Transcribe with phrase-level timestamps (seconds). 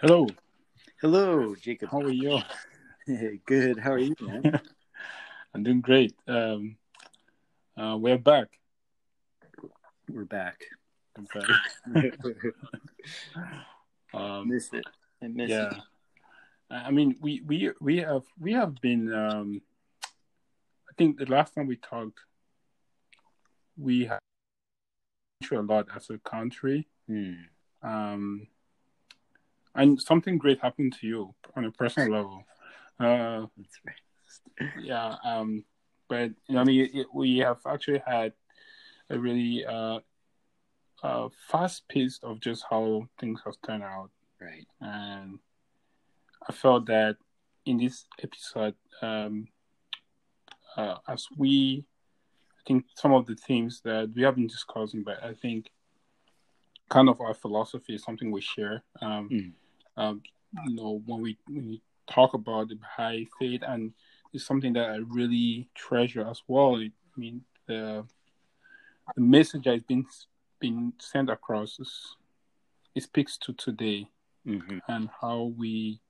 [0.00, 0.28] Hello.
[1.00, 1.90] Hello, Jacob.
[1.90, 2.38] How are you?
[3.46, 3.80] Good.
[3.80, 4.60] How are you, man?
[5.54, 6.14] I'm doing great.
[6.28, 6.76] Um,
[7.76, 8.46] uh, we're back.
[10.08, 10.62] We're back.
[11.34, 12.14] Back.
[14.14, 14.84] um, missed it.
[15.20, 15.66] I missed yeah.
[15.66, 15.82] it.
[16.70, 19.12] I mean, we we we have we have been.
[19.12, 19.62] Um,
[20.04, 22.20] I think the last time we talked,
[23.76, 24.20] we had
[25.42, 26.86] through a lot as a country.
[27.08, 27.32] Hmm.
[27.82, 28.46] Um,
[29.74, 32.44] and something great happened to you on a personal level.
[33.00, 33.46] Uh,
[34.82, 35.64] yeah um
[36.08, 38.32] but you know, i mean it, we have actually had
[39.10, 40.00] a really uh
[41.02, 44.10] uh fast pace of just how things have turned out
[44.40, 44.66] Right.
[44.80, 45.38] and
[46.48, 47.16] i felt that
[47.66, 49.46] in this episode um
[50.76, 51.84] uh as we
[52.58, 55.70] i think some of the themes that we have been discussing but i think
[56.88, 59.52] kind of our philosophy is something we share um Mm.
[59.96, 60.22] um
[60.66, 63.92] you know when we when we talk about the Baha'i faith and
[64.32, 66.76] it's something that I really treasure as well.
[66.76, 68.04] I mean, the
[69.14, 70.06] the message that has been
[70.60, 72.16] been sent across is
[72.94, 74.08] it speaks to today
[74.44, 76.00] hmm and how we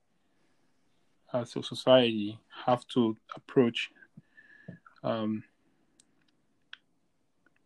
[1.33, 3.91] as a society have to approach
[5.05, 5.43] um,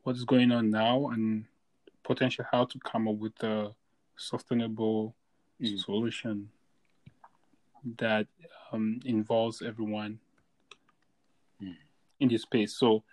[0.03, 1.45] what is going on now and
[2.03, 3.75] potentially how to come up with a
[4.17, 5.14] sustainable
[5.61, 5.78] Mm.
[5.78, 6.50] solution
[7.98, 8.27] that
[8.72, 10.19] um, involves everyone
[11.61, 11.77] Mm.
[12.20, 12.75] in this space.
[12.75, 13.05] So,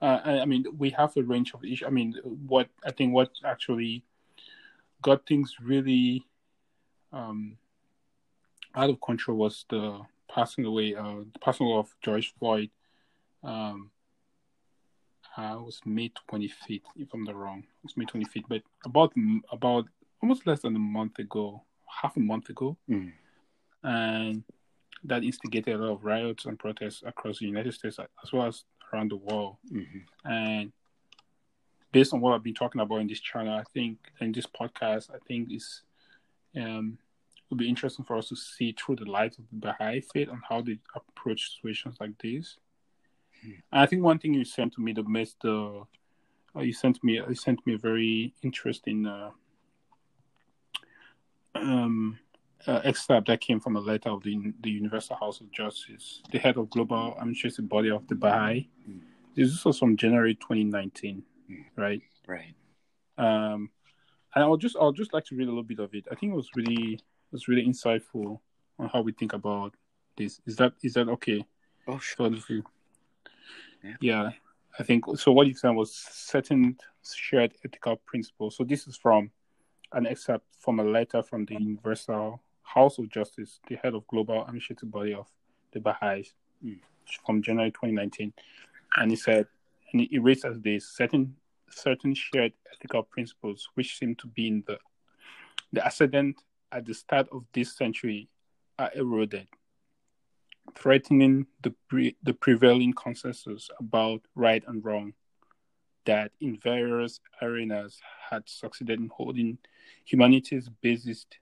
[0.00, 1.86] uh, I, I mean, we have a range of issues.
[1.86, 2.14] I mean,
[2.46, 4.04] what I think what actually
[5.02, 6.24] got things really
[7.12, 7.58] um,
[8.74, 12.70] out of control was the passing away, uh, the passing away of George Floyd.
[13.42, 13.90] Um,
[15.38, 17.58] uh, it was May 25th, if I'm not wrong.
[17.60, 19.12] It was May 25th, but about
[19.52, 19.86] about
[20.22, 21.62] almost less than a month ago,
[22.02, 23.12] half a month ago, Mm.
[23.82, 24.44] and
[25.04, 28.64] that instigated a lot of riots and protests across the United States as well as
[28.92, 29.56] around the world.
[29.68, 29.82] hmm
[30.24, 30.72] And
[31.92, 35.10] based on what I've been talking about in this channel, I think in this podcast,
[35.14, 35.82] I think it's
[36.56, 36.98] um
[37.36, 40.28] it would be interesting for us to see through the light of the Baha'i faith
[40.28, 42.56] and how they approach situations like this.
[43.72, 45.80] I think one thing you sent to me the most uh,
[46.54, 49.30] uh, you sent me you sent me a very interesting uh,
[51.54, 52.18] um
[52.66, 56.38] uh, excerpt that came from a letter of the the Universal House of Justice, the
[56.38, 58.68] head of global administrative body of the Baha'i.
[58.84, 58.98] Hmm.
[59.36, 61.54] This was from January 2019, Hmm.
[61.76, 62.02] right?
[62.26, 62.54] Right.
[63.18, 63.70] Um,
[64.34, 66.06] and I'll just I'll just like to read a little bit of it.
[66.10, 68.40] I think it was really it was really insightful
[68.78, 69.74] on how we think about
[70.16, 70.40] this.
[70.46, 71.44] Is that is that okay?
[71.86, 72.26] Oh, sure.
[72.26, 72.62] So this is-
[74.00, 74.30] Yeah.
[74.78, 75.32] I think so.
[75.32, 78.56] What you said was certain shared ethical principles.
[78.56, 79.30] So this is from
[79.92, 84.42] an excerpt from a letter from the Universal House of Justice, the head of global
[84.42, 85.26] administrative body of
[85.72, 86.80] the Baha'is, Mm.
[87.24, 88.32] from January 2019,
[88.96, 89.46] and he said,
[89.92, 91.36] and it reads as this: certain
[91.70, 94.78] certain shared ethical principles which seem to be in the
[95.72, 96.42] the ascendant
[96.72, 98.28] at the start of this century
[98.78, 99.46] are eroded
[100.74, 105.12] threatening the pre- the prevailing consensus about right and wrong
[106.04, 108.00] that in various arenas
[108.30, 109.58] had succeeded in holding
[110.04, 111.38] humanity's basest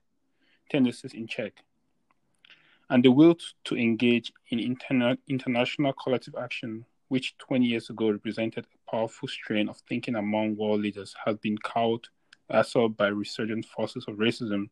[0.69, 1.53] tendencies in check
[2.89, 8.65] and the will to engage in interna- international collective action which 20 years ago represented
[8.65, 12.07] a powerful strain of thinking among world leaders has been cowed
[12.49, 14.69] assault by resurgent forces of racism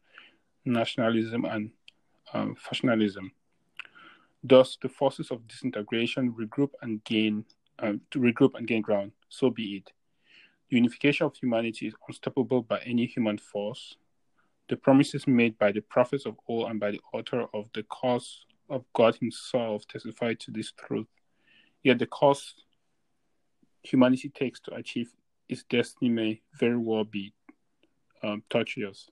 [0.66, 1.72] nationalism and
[2.34, 3.31] um, factionalism
[4.44, 7.46] Thus, the forces of disintegration regroup and gain
[7.80, 9.12] um, to regroup and gain ground.
[9.30, 9.92] So be it.
[10.70, 13.96] The unification of humanity is unstoppable by any human force.
[14.70, 18.46] The promises made by the prophets of old and by the author of the cause
[18.70, 21.08] of God Himself testify to this truth.
[21.84, 22.64] Yet the cost
[23.84, 25.12] humanity takes to achieve
[25.50, 27.34] its destiny may very well be
[28.23, 29.09] um, tortuous.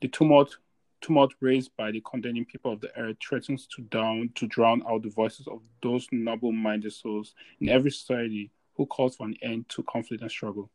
[0.00, 0.56] The tumult
[1.04, 5.02] tumult raised by the contending people of the earth threatens to down to drown out
[5.02, 9.82] the voices of those noble-minded souls in every society who calls for an end to
[9.82, 10.70] conflict and struggle.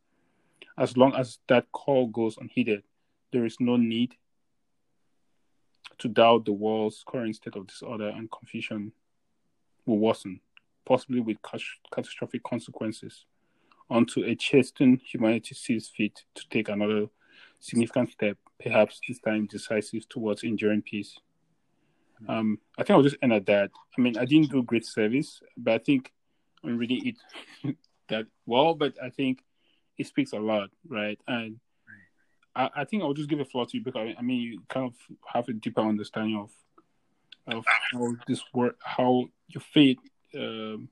[0.78, 2.84] As long as that call goes unheeded,
[3.32, 4.14] there is no need
[5.98, 8.92] to doubt the world's current state of disorder and confusion
[9.84, 10.40] will worsen,
[10.86, 11.38] possibly with
[11.90, 13.24] catastrophic consequences,
[13.90, 17.06] until a chastened humanity sees fit to take another
[17.60, 21.18] significant step, perhaps this time decisive towards enduring peace.
[22.28, 23.70] Um, I think I'll just end at that.
[23.96, 26.12] I mean, I didn't do great service, but I think
[26.64, 27.14] I'm reading
[27.64, 27.76] it
[28.08, 29.42] that well, but I think
[29.96, 31.18] it speaks a lot, right?
[31.28, 31.60] And
[32.54, 34.86] I, I think I'll just give a floor to you because I mean you kind
[34.86, 34.94] of
[35.26, 36.50] have a deeper understanding of
[37.46, 39.98] of how this work, how your faith
[40.36, 40.88] um,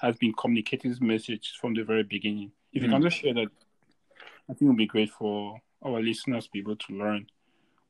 [0.00, 2.50] has been communicating this message from the very beginning.
[2.72, 3.48] If you can just share that,
[4.48, 7.26] I think it would be great for our listeners to be able to learn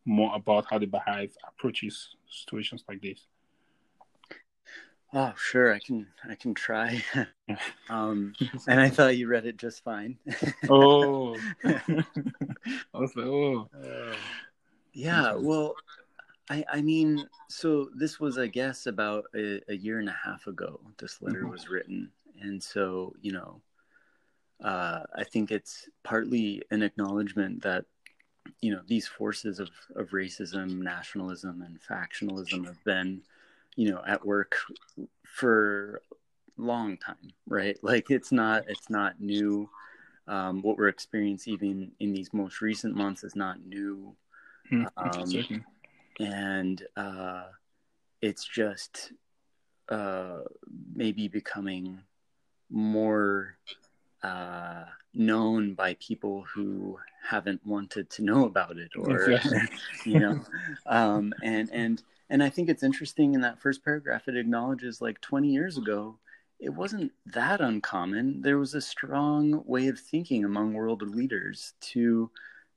[0.04, 3.26] more about how the Baha'i approaches situations like this.
[5.14, 5.75] Oh, sure.
[5.75, 6.06] I can.
[6.28, 7.04] I can try.
[7.90, 8.32] um,
[8.66, 10.19] and I thought you read it just fine.
[10.70, 12.04] oh, I
[12.94, 13.69] was like, oh,
[14.94, 15.34] yeah.
[15.34, 15.75] Well,
[16.48, 16.64] I.
[16.72, 20.81] I mean, so this was, I guess, about a, a year and a half ago.
[20.96, 21.50] This letter Mhm.
[21.50, 22.10] was written,
[22.40, 23.60] and so you know,
[24.62, 27.84] uh, I think it's partly an acknowledgement that
[28.60, 33.22] you know these forces of of racism, nationalism, and factionalism have been
[33.76, 34.56] you know at work
[35.24, 36.02] for
[36.58, 37.78] a long time right?
[37.82, 39.68] Like it's not it's not new.
[40.28, 44.14] Um, what we're experiencing even in these most recent months is not new.
[44.68, 45.46] Hmm, Um,
[46.20, 47.46] and uh,
[48.20, 49.12] it's just
[49.88, 50.40] uh,
[50.94, 52.00] maybe becoming
[52.70, 53.56] more
[54.22, 54.84] uh,
[55.14, 59.38] known by people who haven't wanted to know about it or
[60.04, 60.40] you know
[60.86, 65.20] um, and and and i think it's interesting in that first paragraph it acknowledges like
[65.20, 66.19] 20 years ago
[66.58, 72.30] it wasn't that uncommon there was a strong way of thinking among world leaders to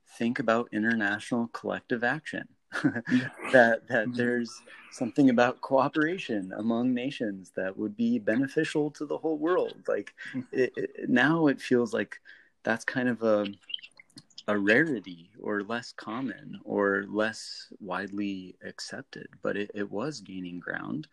[0.08, 2.48] think about international collective action.
[3.52, 4.16] that that Mhm.
[4.16, 10.14] there's something about cooperation among nations that would be beneficial to the whole world like
[10.34, 10.46] Mhm.
[10.52, 12.20] it, it, now it feels like
[12.64, 13.46] that's kind of a
[14.48, 21.08] a rarity or less common or less widely accepted but it, it was gaining ground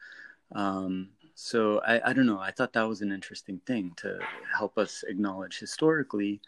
[0.53, 4.19] um, so I, I don't know i thought that was an interesting thing to
[4.57, 6.41] help us acknowledge historically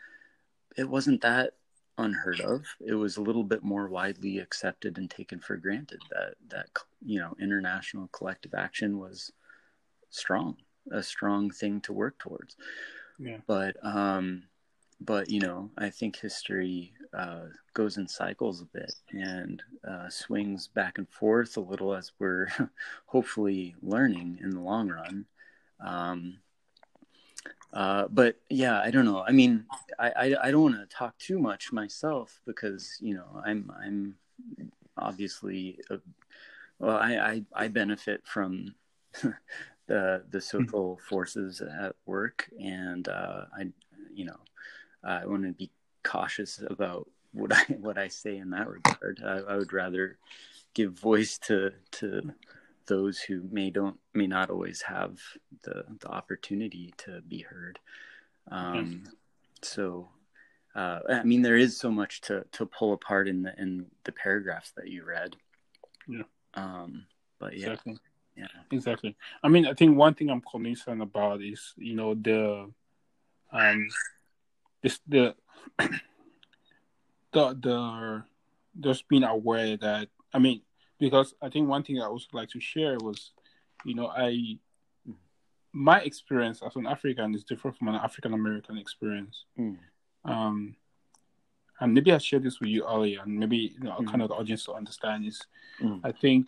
[0.78, 1.54] it wasn't that
[1.98, 2.66] unheard of.
[2.86, 6.68] It was a little bit more widely accepted and taken for granted that that
[7.06, 9.32] you know international collective action was
[10.10, 10.58] strong
[10.92, 12.56] a strong thing to work towards.
[13.18, 13.38] Yeah.
[13.48, 14.44] but um
[15.00, 20.68] but you know i think history uh goes in cycles a bit and uh swings
[20.68, 22.48] back and forth a little as we're
[23.06, 25.26] hopefully learning in the long run.
[25.80, 26.40] Um
[27.76, 29.22] uh, but yeah, I don't know.
[29.22, 29.66] I mean,
[30.00, 34.16] I, I, I don't want to talk too much myself because you know I'm I'm
[34.98, 36.00] obviously a,
[36.80, 38.76] well I, I I benefit from
[39.88, 43.68] the the social forces at work and uh, I
[44.14, 44.40] you know
[45.04, 45.70] I want to be
[46.02, 49.22] cautious about what I what I say in that regard.
[49.22, 50.18] I, I would rather
[50.74, 52.32] give voice to to
[52.88, 55.20] those who may don't may not always have
[55.64, 57.80] the the opportunity to be heard.
[58.52, 59.04] Um,
[59.62, 60.10] so,
[60.76, 64.12] uh, I mean, there is so much to to pull apart in the in the
[64.12, 65.36] paragraphs that you read.
[66.08, 66.24] Yeah.
[66.54, 67.06] Um,
[67.40, 67.98] but yeah, Exactly.
[68.38, 68.48] yeah.
[68.72, 69.16] Exactly.
[69.44, 72.72] I mean, I think one thing I'm concerned about is, you know, the
[73.52, 73.88] um
[74.82, 75.36] this the
[75.80, 75.90] the
[77.32, 78.24] the
[78.80, 80.62] just being aware that I mean,
[81.00, 83.32] because I think one thing I also like to share was,
[83.86, 84.58] you know, I
[85.74, 89.46] my experience as an African is different from an African American experience.
[89.60, 89.78] Mm.
[90.24, 90.76] Um
[91.82, 94.08] and maybe I shared this with you earlier, and maybe you know, Mhm.
[94.08, 95.42] kind of the audience to understand is
[95.82, 96.00] Mm.
[96.04, 96.48] I think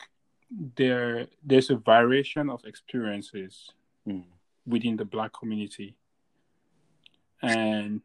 [0.75, 3.71] there there's a variation of experiences
[4.07, 4.23] Mm.
[4.65, 5.95] within the black community
[7.41, 8.01] and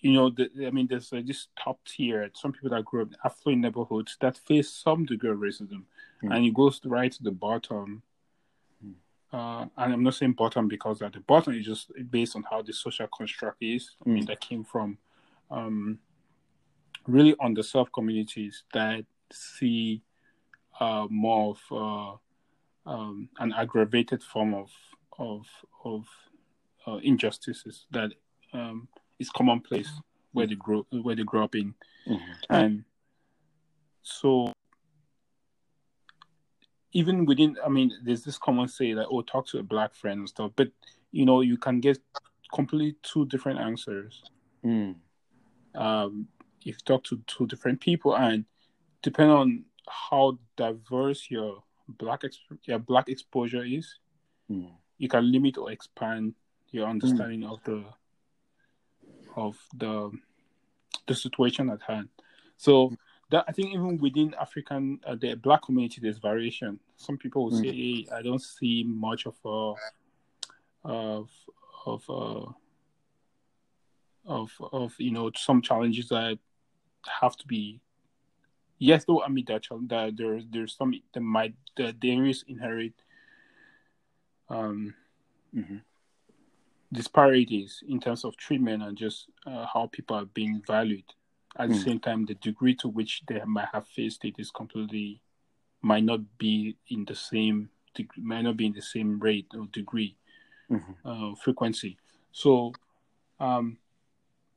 [0.00, 3.08] you know the, i mean there's uh, this top tier some people that grew up
[3.08, 5.82] in affluent neighborhoods that face some degree of racism
[6.22, 6.36] Mm.
[6.36, 8.02] and it goes right to the bottom
[8.84, 8.94] Mm.
[9.32, 12.60] uh, and i'm not saying bottom because at the bottom is just based on how
[12.62, 14.26] the social construct is i mean Mm.
[14.28, 14.98] that came from
[15.50, 15.98] um,
[17.06, 20.02] really underserved communities that see
[20.78, 21.60] uh, more of
[22.86, 24.70] uh, um, an aggravated form of
[25.18, 25.46] of
[25.84, 26.06] of
[26.86, 28.10] uh, injustices that
[28.52, 28.88] um,
[29.20, 29.90] is commonplace
[30.32, 31.74] where they grow where they grow up in,
[32.06, 32.34] Mhm.
[32.50, 32.84] and
[34.02, 34.52] so
[36.92, 40.20] even within, I mean, there's this common say that oh, talk to a black friend
[40.20, 40.72] and stuff, but
[41.12, 41.98] you know, you can get
[42.52, 44.22] completely two different answers
[44.64, 44.96] Mm.
[45.74, 46.28] um,
[46.60, 48.44] if you talk to two different people, and
[49.02, 53.98] depending on how diverse your black ex- your black exposure is,
[54.50, 54.72] Mm.
[54.98, 56.34] you can limit or expand
[56.72, 57.84] your understanding of the
[59.36, 60.10] of the
[61.06, 62.08] the situation at hand.
[62.56, 62.92] So
[63.30, 66.78] that I think even within African uh, the black community, there's variation.
[66.96, 69.74] Some people will say, hey, "I don't see much of a
[70.84, 71.30] of
[71.86, 72.54] of
[74.26, 76.38] of of you know some challenges that
[77.20, 77.80] have to be
[78.78, 82.94] yes though i mean that that there there's some that might that there is inherent
[84.48, 84.94] um
[85.54, 85.76] mm-hmm.
[86.92, 91.04] Disparities in terms of treatment and just uh, how people are being valued
[91.58, 91.72] at mm.
[91.72, 95.20] the same time the degree to which they might have faced it is completely
[95.82, 99.66] might not be in the same degree, might not be in the same rate or
[99.72, 100.16] degree
[100.70, 101.08] mm-hmm.
[101.08, 101.96] uh, frequency
[102.32, 102.72] so
[103.38, 103.78] um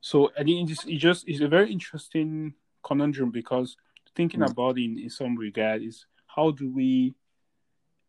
[0.00, 3.76] so I think it's, it just it's a very interesting conundrum because
[4.14, 4.50] thinking mm.
[4.50, 7.14] about it in, in some regard is how do we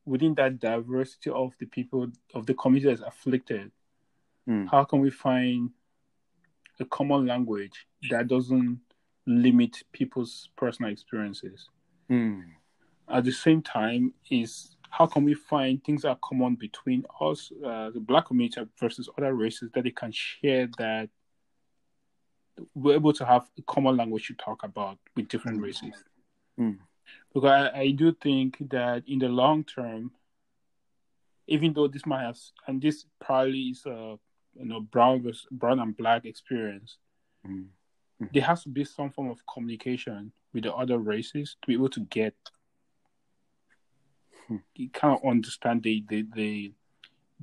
[0.05, 3.71] within that diversity of the people of the community that's afflicted
[4.47, 4.67] mm.
[4.69, 5.69] how can we find
[6.79, 8.79] a common language that doesn't
[9.25, 11.69] limit people's personal experiences
[12.09, 12.43] mm.
[13.09, 17.51] at the same time is how can we find things that are common between us
[17.65, 21.09] uh, the black community versus other races that they can share that
[22.73, 25.63] we're able to have a common language to talk about with different mm.
[25.63, 26.03] races.
[26.59, 26.77] Mm.
[27.33, 30.11] Because I, I, do think that in the long term,
[31.47, 32.37] even though this might have,
[32.67, 34.17] and this probably is a
[34.55, 36.97] you know brown versus, brown and black experience,
[37.47, 37.67] mm.
[38.33, 41.89] there has to be some form of communication with the other races to be able
[41.89, 42.35] to get,
[44.75, 46.73] You kind of understand the the the,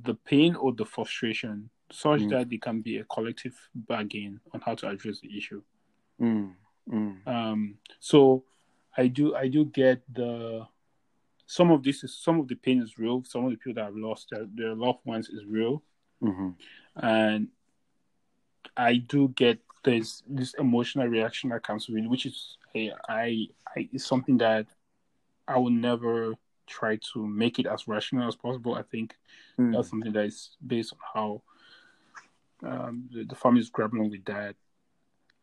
[0.01, 2.29] the pain or the frustration such mm.
[2.31, 5.61] that there can be a collective bargain on how to address the issue.
[6.19, 6.53] Mm.
[6.91, 7.27] Mm.
[7.27, 8.43] Um, so
[8.97, 10.67] I do I do get the
[11.45, 13.23] some of this is some of the pain is real.
[13.23, 15.83] Some of the people that have lost their, their loved ones is real,
[16.23, 16.49] mm-hmm.
[17.05, 17.47] and
[18.75, 23.47] I do get this this emotional reaction that comes with it, which is I, I,
[23.75, 24.67] I is something that
[25.47, 26.33] I will never
[26.65, 28.75] try to make it as rational as possible.
[28.75, 29.15] I think
[29.59, 29.73] mm.
[29.73, 34.55] that's something that is based on how um, the, the family is grappling with that.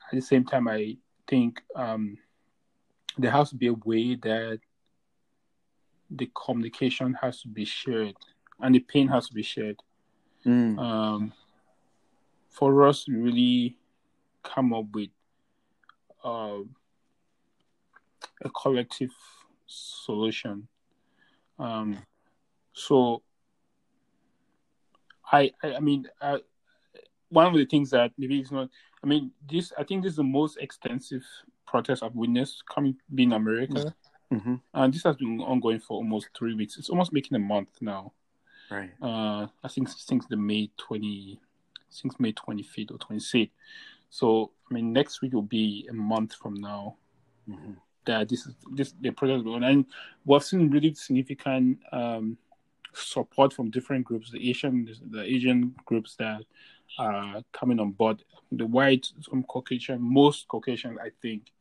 [0.09, 0.97] At the same time, I
[1.29, 2.17] think um,
[3.19, 4.61] there has to be a way that
[6.11, 8.17] the communication has to be shared
[8.61, 9.81] and the pain has to be shared.
[10.47, 10.79] Mm.
[10.79, 11.33] Um,
[12.49, 13.77] for us to really
[14.43, 15.11] come up with
[16.25, 16.59] uh,
[18.43, 19.11] a collective
[19.67, 20.67] solution.
[21.59, 21.99] Um,
[22.73, 23.23] so,
[25.31, 26.41] I, I, I mean, I,
[27.29, 28.69] one of the things that maybe it's not.
[29.03, 31.25] I mean, this I think this is the most extensive
[31.67, 33.95] protest I've witnessed coming being America,
[34.33, 34.57] mm-hmm.
[34.75, 36.77] and this has been ongoing for almost three weeks.
[36.77, 38.13] It's almost making a month now.
[38.71, 38.91] Right.
[39.03, 41.41] Uh, I think since the May twenty,
[41.89, 43.53] since May twenty fifth or twenty sixth.
[44.11, 46.97] So I mean, next week will be a month from now.
[47.49, 47.73] Mm-hmm.
[48.07, 49.85] That this is this the project going, and
[50.25, 52.39] we've seen really significant um,
[52.95, 56.43] support from different groups, the Asian, the Asian groups that
[56.99, 58.23] are coming on board.
[58.53, 61.53] The white, some Caucasian, most Caucasian, I think,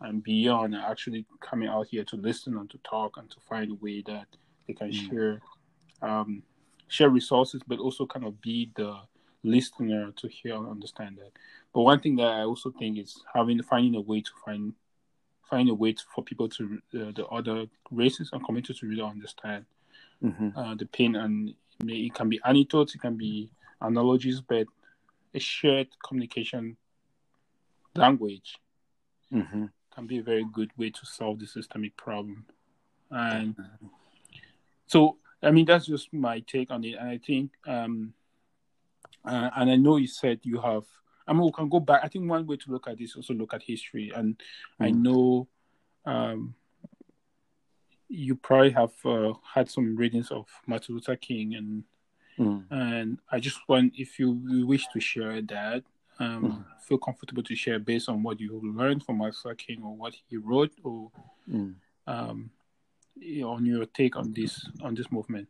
[0.00, 3.70] and beyond are actually coming out here to listen and to talk and to find
[3.70, 4.26] a way that
[4.66, 5.10] they can mm.
[5.10, 5.42] share
[6.02, 6.42] um,
[6.90, 8.94] share resources, but also kind of be the
[9.42, 11.30] listener to hear and understand that.
[11.72, 14.74] But one thing that I also think is having finding a way to find
[15.48, 19.02] find a way to, for people to uh, the other races and communities to really
[19.02, 19.64] understand
[20.22, 20.56] mm-hmm.
[20.56, 21.54] uh, the pain and
[21.86, 24.66] it can be anecdotes, it can be analogies, but
[25.34, 26.76] a shared communication
[27.96, 28.58] language
[29.32, 29.66] mm-hmm.
[29.94, 32.44] can be a very good way to solve the systemic problem.
[33.10, 33.56] And
[34.86, 36.94] so, I mean, that's just my take on it.
[36.94, 38.12] And I think, um,
[39.24, 40.84] uh, and I know you said you have.
[41.26, 42.00] I mean, we can go back.
[42.02, 44.12] I think one way to look at this also look at history.
[44.14, 44.82] And mm-hmm.
[44.82, 45.48] I know
[46.04, 46.54] um,
[48.08, 51.84] you probably have uh, had some readings of Martin Luther King and
[52.40, 52.64] Mm.
[52.70, 55.82] And I just want, if you wish to share that,
[56.18, 56.82] um, mm.
[56.86, 60.14] feel comfortable to share based on what you learned from Martin Luther King or what
[60.28, 61.10] he wrote, or
[61.50, 61.74] mm.
[62.06, 62.50] um,
[63.44, 65.48] on your take on this on this movement.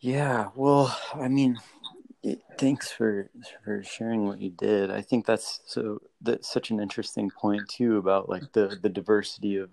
[0.00, 1.58] Yeah, well, I mean,
[2.22, 3.30] it, thanks for
[3.64, 4.90] for sharing what you did.
[4.90, 9.56] I think that's so that's such an interesting point too about like the the diversity
[9.56, 9.70] of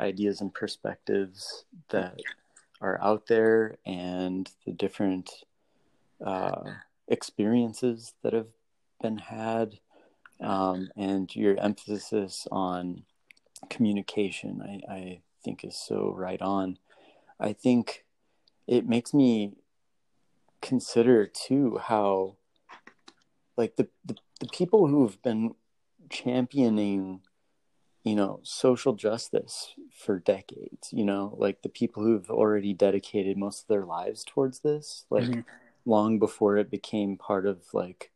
[0.00, 2.18] ideas and perspectives that
[2.80, 5.30] are out there and the different
[6.24, 6.62] uh,
[7.08, 8.46] experiences that have
[9.02, 9.78] been had
[10.40, 13.02] um, and your emphasis on
[13.70, 16.78] communication I, I think is so right on
[17.40, 18.04] i think
[18.66, 19.54] it makes me
[20.60, 22.36] consider too how
[23.56, 25.54] like the, the, the people who've been
[26.10, 27.20] championing
[28.04, 33.62] you know social justice for decades you know like the people who've already dedicated most
[33.62, 35.40] of their lives towards this like mm-hmm.
[35.84, 38.10] long before it became part of like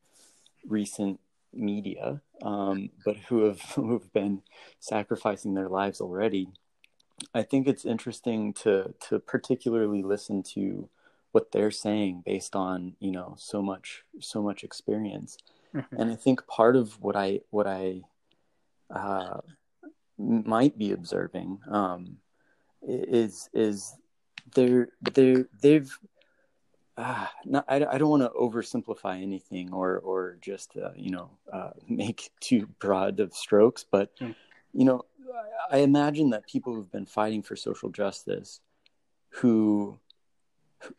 [0.67, 1.21] recent
[1.53, 4.43] media, um, but who have who have been
[4.81, 6.49] sacrificing their lives already.
[7.35, 10.89] I think it's interesting to to particularly listen to
[11.31, 15.39] what they're saying based on you know so much so much experience,
[15.75, 15.97] mm-hmm.
[15.97, 18.03] and I think part of what I what I
[18.91, 19.41] uh,
[20.19, 22.17] might be observing um,
[22.83, 23.95] is is
[24.55, 25.97] they're they they've
[26.97, 31.31] uh, not, I, I don't want to oversimplify anything or or just uh, you know
[31.53, 34.35] uh, make too broad of strokes, but mm.
[34.73, 35.05] you know
[35.71, 38.61] I imagine that people who've been fighting for social justice,
[39.31, 39.99] who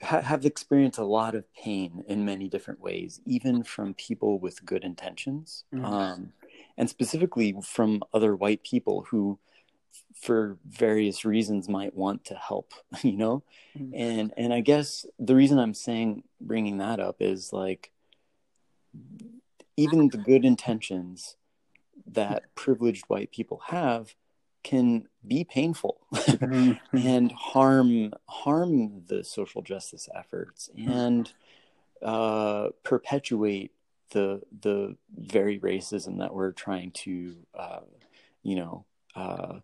[0.01, 4.65] ha- have experienced a lot of pain in many different ways, even from people with
[4.65, 5.85] good intentions, mm.
[5.85, 6.33] um,
[6.77, 9.37] and specifically from other white people who
[10.15, 13.43] for various reasons might want to help you know
[13.77, 13.93] mm-hmm.
[13.93, 17.91] and and i guess the reason i'm saying bringing that up is like
[19.75, 21.35] even the good intentions
[22.07, 24.13] that privileged white people have
[24.63, 26.97] can be painful mm-hmm.
[26.97, 30.89] and harm harm the social justice efforts mm-hmm.
[30.89, 31.33] and
[32.01, 33.71] uh, perpetuate
[34.11, 37.79] the the very racism that we're trying to uh,
[38.41, 38.85] you know
[39.15, 39.59] uh,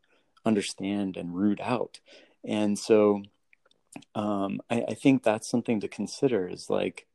[0.49, 1.99] understand and root out.
[2.43, 3.23] And so
[4.15, 7.07] um, I, I think that's something to consider is like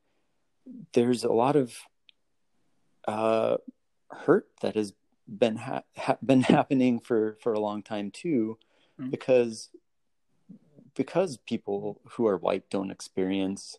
[0.92, 1.76] there's a lot of
[3.06, 3.56] uh,
[4.10, 4.94] hurt that has
[5.28, 8.58] been ha- ha- been happening for for a long time too,
[9.00, 9.10] mm-hmm.
[9.10, 9.68] because
[10.94, 13.78] because people who are white don't experience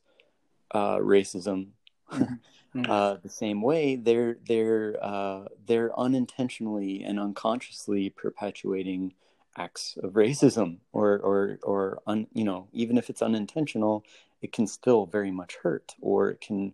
[0.72, 1.68] uh, racism
[2.12, 2.84] mm-hmm.
[2.90, 3.96] uh, the same way.
[3.96, 9.14] They're they're uh, they're unintentionally and unconsciously perpetuating
[9.58, 14.04] acts of racism or or or un, you know even if it's unintentional
[14.42, 16.74] it can still very much hurt or it can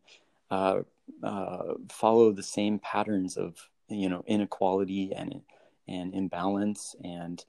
[0.50, 0.82] uh,
[1.24, 5.42] uh, follow the same patterns of you know inequality and
[5.88, 7.46] and imbalance and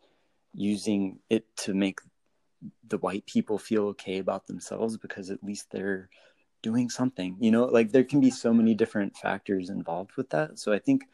[0.55, 2.01] using it to make
[2.89, 6.09] the white people feel okay about themselves because at least they're
[6.63, 10.59] doing something you know like there can be so many different factors involved with that.
[10.59, 11.05] So i think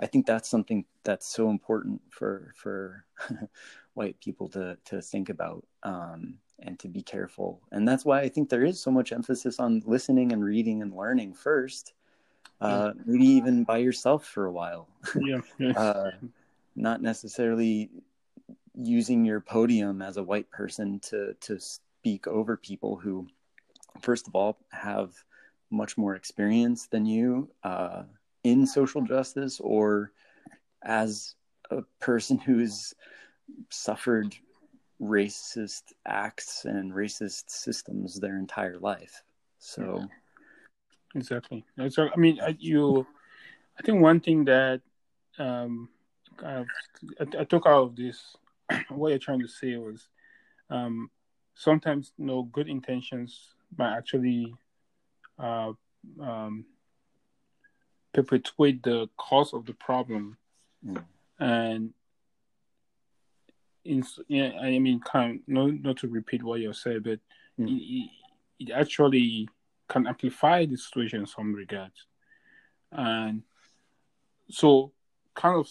[0.00, 3.04] I think that's something that's so important for for
[3.94, 7.60] white people to to think about um, and to be careful.
[7.70, 10.94] And that's why I think there is so much emphasis on listening and reading and
[10.94, 11.94] learning first.
[12.60, 14.88] Uh, maybe even by yourself for a while.
[15.20, 15.40] yeah.
[15.76, 16.12] uh,
[16.76, 17.90] not necessarily
[18.74, 23.26] using your podium as a white person to to speak over people who,
[24.00, 25.12] first of all, have
[25.70, 27.48] much more experience than you.
[27.64, 28.04] Uh,
[28.44, 30.12] in social justice or
[30.82, 31.34] as
[31.70, 32.94] a person who's
[33.70, 34.34] suffered
[35.00, 39.22] racist acts and racist systems their entire life.
[39.58, 40.04] So,
[41.14, 41.64] exactly.
[41.88, 43.06] So, I mean, you,
[43.78, 44.80] I think one thing that
[45.38, 45.88] um,
[46.44, 46.64] I,
[47.38, 48.36] I took out of this,
[48.88, 50.08] what you're trying to say was
[50.70, 51.10] um,
[51.54, 54.54] sometimes, you know, good intentions might actually
[55.38, 55.72] uh,
[56.20, 56.64] um,
[58.12, 60.36] perpetuate the cause of the problem,
[60.86, 61.02] mm.
[61.38, 61.92] and
[63.84, 67.20] in yeah, I mean, kind of, not not to repeat what you said, but
[67.58, 67.68] mm.
[67.68, 68.10] it,
[68.58, 69.48] it, actually
[69.88, 72.06] can amplify the situation in some regards,
[72.90, 73.42] and
[74.50, 74.92] so
[75.34, 75.68] kind of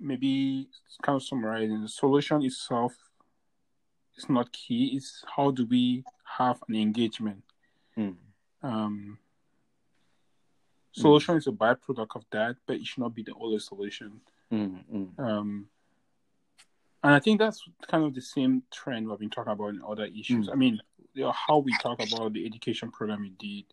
[0.00, 0.68] maybe
[1.02, 2.94] kind of summarizing the solution itself
[4.16, 4.92] is not key.
[4.94, 6.04] It's how do we
[6.38, 7.42] have an engagement.
[7.96, 8.16] Mm.
[8.62, 9.18] Um,
[10.92, 11.38] Solution mm.
[11.38, 14.20] is a byproduct of that, but it should not be the only solution.
[14.52, 15.66] Mm, um,
[17.02, 20.04] and I think that's kind of the same trend we've been talking about in other
[20.04, 20.48] issues.
[20.48, 20.52] Mm.
[20.52, 20.80] I mean,
[21.14, 23.66] you know, how we talk about the education program indeed,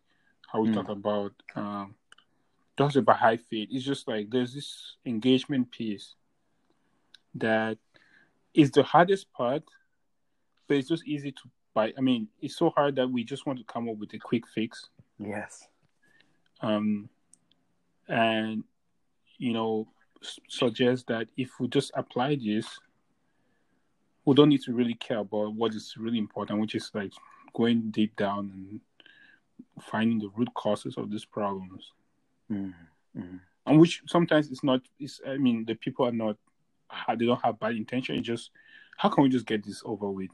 [0.47, 0.73] how we mm.
[0.73, 1.95] talk about um,
[2.77, 3.67] just the Baha'i faith.
[3.69, 6.15] It's just like there's this engagement piece
[7.35, 7.77] that
[8.53, 9.63] is the hardest part,
[10.67, 11.41] but it's just easy to
[11.73, 11.93] buy.
[11.97, 14.47] I mean, it's so hard that we just want to come up with a quick
[14.47, 14.87] fix.
[15.19, 15.67] Yes
[16.61, 17.09] um,
[18.07, 18.63] and
[19.37, 19.87] you know
[20.47, 22.67] suggest that if we just apply this,
[24.25, 27.13] we don't need to really care about what is really important, which is like
[27.53, 28.81] going deep down and
[29.81, 31.91] finding the root causes of these problems.
[32.51, 33.37] Mm-hmm.
[33.65, 34.81] And which sometimes it's not.
[34.99, 36.37] It's I mean the people are not.
[37.07, 38.15] They don't have bad intention.
[38.15, 38.51] It's just
[38.99, 40.29] how can we just get this over with?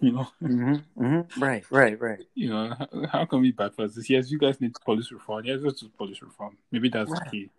[0.00, 0.28] You know?
[0.42, 1.42] Mm-hmm, mm-hmm.
[1.42, 2.20] Right, right, right.
[2.34, 4.10] You know, how, how, can we bypass this?
[4.10, 5.46] Yes, you guys need police reform.
[5.46, 6.58] Yes, let's do police reform.
[6.70, 7.24] Maybe that's right.
[7.24, 7.50] the key.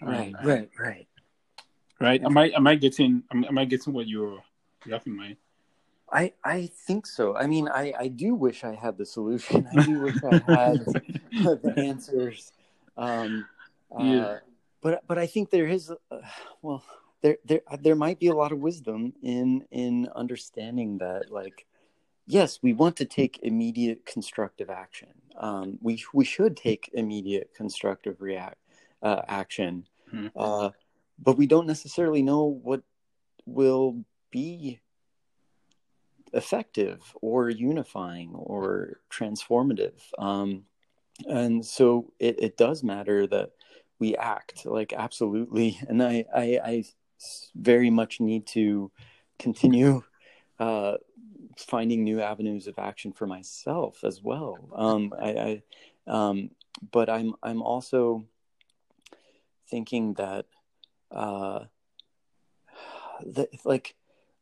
[0.00, 1.08] Right, um, right, right.
[1.98, 2.22] Right.
[2.22, 4.40] Am I am I getting am, am I getting what you're
[4.86, 5.36] you have in mind?
[6.12, 7.36] I, I think so.
[7.36, 9.66] I mean, I, I do wish I had the solution.
[9.76, 10.84] I do wish I had
[11.62, 12.52] the answers
[12.96, 13.46] um,
[13.98, 14.24] Yeah.
[14.24, 14.38] uh,
[14.80, 16.18] but but I think there is, uh,
[16.60, 16.84] well,
[17.22, 21.66] there there there might be a lot of wisdom in in understanding that, like,
[22.26, 25.08] yes, we want to take immediate constructive action.
[25.36, 28.58] Um, we we should take immediate constructive react
[29.02, 30.30] uh, action, Mhm.
[30.36, 30.70] uh,
[31.18, 32.82] but we don't necessarily know what
[33.46, 34.80] will be
[36.32, 40.00] effective or unifying or transformative.
[40.18, 40.64] Um,
[41.28, 43.50] and so it, it does matter that
[43.98, 45.78] we act like absolutely.
[45.88, 46.84] And I, I, I
[47.54, 48.90] very much need to
[49.38, 50.02] continue
[50.58, 50.96] uh,
[51.56, 54.58] finding new avenues of action for myself as well.
[54.74, 55.62] Um, I, I
[56.06, 56.50] um,
[56.90, 58.24] but I'm, I'm also
[59.68, 60.46] thinking that,
[61.10, 61.64] uh,
[63.24, 63.94] that like,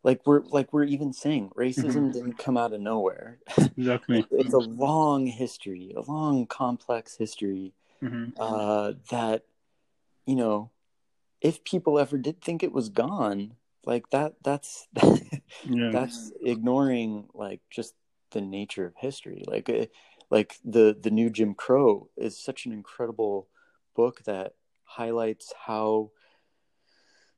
[0.03, 3.39] like we're like we're even saying racism didn't come out of nowhere
[3.77, 4.25] Exactly.
[4.31, 9.43] it's a long history a long complex history hmm uh that
[10.25, 10.71] you know
[11.41, 14.89] if people ever did think it was gone like that that's
[15.65, 15.91] Yeah.
[15.93, 17.95] that's ignoring like just
[18.31, 19.87] the nature of history like uh,
[20.31, 23.49] like the the new jim crow is such an incredible
[23.97, 26.11] book that highlights how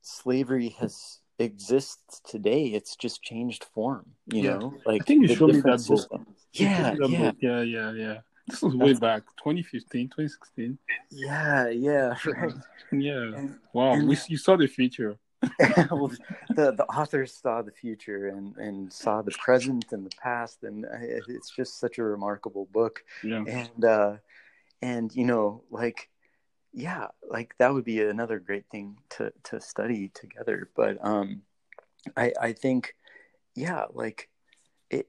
[0.01, 4.57] slavery has exists today it's just changed form you Yeah.
[4.57, 6.21] know like I think you showed me that book.
[6.53, 7.61] yeah told me that yeah.
[7.61, 8.17] Yeah, yeah, yeah.
[8.47, 10.77] This was way back, 2015, 2016.
[11.11, 12.53] yeah yeah right
[12.91, 13.37] Yeah.
[13.37, 13.93] and, Wow.
[13.93, 15.17] and- We, you saw the future.
[15.91, 16.09] well,
[16.55, 20.85] the the authors saw the future and and saw the present and the past and
[21.27, 23.43] it's just such a remarkable book Yeah.
[23.45, 24.13] and uh
[24.81, 26.09] and you know like
[26.71, 31.41] yeah like that would be another great thing to to study together but um
[32.15, 32.95] i i think
[33.53, 34.29] yeah like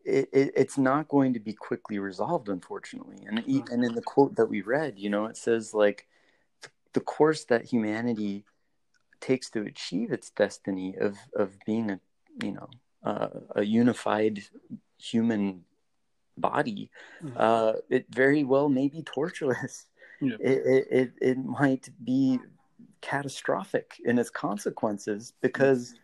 [0.05, 3.25] it, it it's not going to be quickly resolved unfortunately.
[3.27, 6.07] And e- and in the quote that we read you know it says like
[6.93, 8.45] the course that humanity
[9.21, 12.01] takes to achieve its destiny of of being a
[12.43, 12.69] you know
[13.05, 14.43] uh, a unified
[14.99, 15.65] human
[16.37, 16.91] body
[17.23, 17.33] Mhm.
[17.37, 19.87] uh, it very well may be torturous
[20.21, 20.37] Yeah.
[20.41, 22.41] it, it, it, it might be
[23.01, 25.95] catastrophic in its consequences because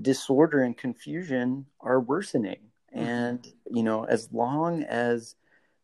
[0.00, 5.36] disorder and confusion are worsening and you know as long as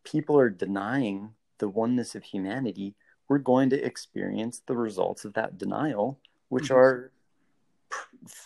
[0.05, 2.95] people are denying the oneness of humanity
[3.29, 6.19] we're going to experience the results of that denial
[6.49, 6.77] which Mhm.
[6.77, 7.13] are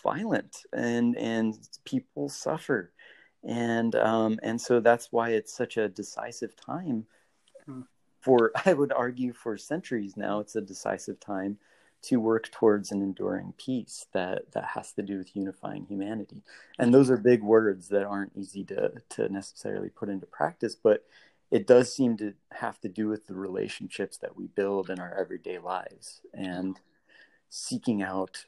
[0.03, 2.92] violent and and people suffer
[3.44, 7.07] and um and so that's why it's such a decisive time
[7.68, 7.87] Mm.
[8.20, 11.59] for i would argue for centuries now it's a decisive time
[12.03, 16.43] to work towards an enduring peace that that has to do with unifying humanity
[16.79, 21.05] and those are big words that aren't easy to to necessarily put into practice but
[21.51, 25.15] it does seem to have to do with the relationships that we build in our
[25.15, 26.81] everyday lives and
[27.51, 28.47] seeking out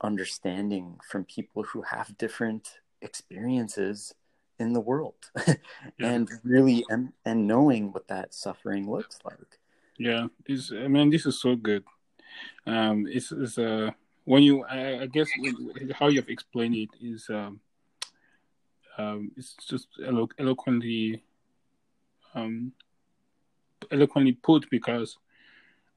[0.00, 4.14] understanding from people who have different experiences
[4.58, 5.30] in the world
[6.00, 9.58] and really and, and knowing what that suffering looks like
[9.98, 10.72] Yeah, this.
[10.72, 11.84] I mean, this is so good.
[12.66, 13.90] Um, it's, it's uh,
[14.24, 15.28] when you, I, I guess,
[15.94, 17.60] how you have explained it is, um,
[18.98, 21.22] um, it's just elo- eloquently,
[22.34, 22.72] um,
[23.90, 25.16] eloquently put because,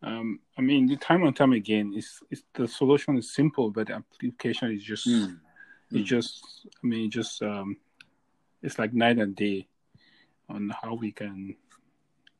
[0.04, 3.88] um, I mean, the time and time again, is is the solution is simple, but
[3.88, 5.40] the application is just, Mm.
[5.92, 7.78] it just, I mean, it just, um,
[8.62, 9.68] it's like night and day
[10.48, 11.56] on how we can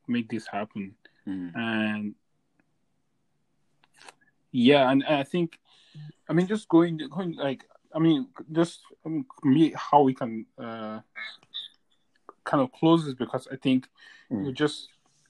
[0.06, 0.94] make this happen
[1.26, 1.52] Mm.
[1.54, 2.14] and
[4.52, 5.58] yeah and i think
[6.28, 10.46] i mean just going going like i mean just I mean, me how we can
[10.58, 11.00] uh
[12.44, 13.88] kind of close this because i think
[14.30, 14.46] Mm.
[14.46, 14.88] we just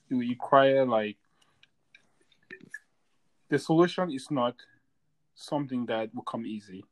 [0.09, 1.17] we require like
[3.49, 4.55] the solution is not
[5.35, 6.83] something that will come easy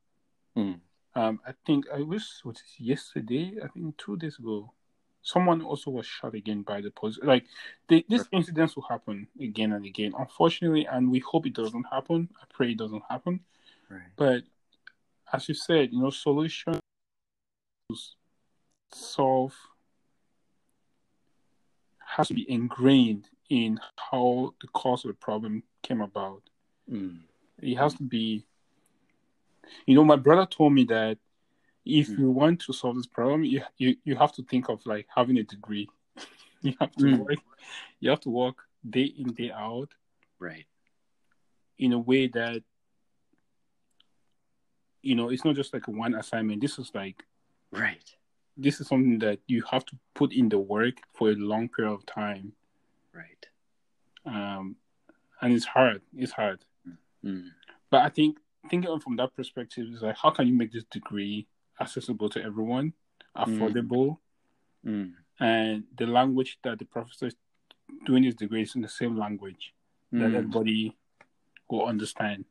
[0.58, 0.80] Mm.
[1.15, 4.74] um i think i wish was yesterday i think two days ago
[5.21, 7.19] someone also was shot again by the police.
[7.21, 7.45] Like
[7.88, 12.29] the, these incidents will happen again and again unfortunately and we hope it doesn't happen.
[12.41, 13.41] I pray it doesn't happen.
[13.89, 14.01] Right.
[14.15, 14.43] But
[15.31, 16.79] as you said you know solutions
[17.89, 17.95] to
[18.93, 19.55] solve
[22.05, 26.41] has to be ingrained in how the cause of the problem came about.
[26.91, 27.19] Mm.
[27.62, 28.43] it has to be
[29.86, 31.17] you know my brother told me that
[31.86, 32.20] if Mm.
[32.20, 35.38] you want to solve this problem you, you you have to think of like having
[35.38, 35.88] a degree
[36.62, 37.20] you have to Mm.
[37.20, 37.39] work
[38.00, 39.91] you have to work day in day out
[40.39, 40.65] right
[41.80, 42.62] in a way that
[45.02, 47.24] you know it's not just like one assignment this is like
[47.72, 48.15] right
[48.58, 51.94] this is something that you have to put in the work for a long period
[51.94, 52.54] of time
[53.13, 53.48] right
[54.26, 54.76] um
[55.44, 56.04] and it's hard.
[56.15, 56.63] It's hard.
[57.26, 57.50] Mm.
[57.89, 58.38] But I think
[58.70, 61.48] thinking from that perspective is like, how can you make this degree
[61.82, 62.94] accessible to everyone,
[63.36, 64.17] affordable,
[64.86, 65.13] Mm.
[65.39, 67.36] and the language that the professor is
[68.06, 69.74] doing his degree is in the same language
[70.12, 70.36] that Mm.
[70.36, 70.98] everybody
[71.70, 72.46] will understand.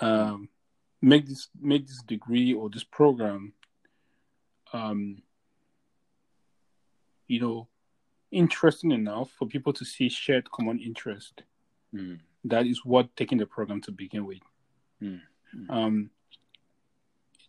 [0.00, 0.48] Um,
[1.02, 3.52] make this make this degree or this program,
[4.72, 5.22] um,
[7.26, 7.68] you know,
[8.30, 11.42] interesting enough for people to see shared common interest.
[11.94, 12.20] Mm.
[12.44, 14.40] That is what taking the program to begin with.
[15.02, 15.20] Mm.
[15.54, 15.70] Mm.
[15.70, 16.10] Um,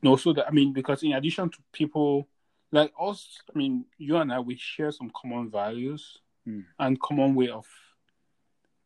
[0.01, 2.27] and also that I mean, because in addition to people
[2.71, 6.65] like us, I mean, you and I, we share some common values Mm.
[6.79, 7.67] and common way of